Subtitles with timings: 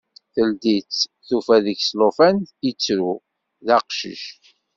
[0.33, 2.37] Teldi-tt, tufa deg-s llufan
[2.69, 3.11] ittru,
[3.65, 4.23] d aqcic.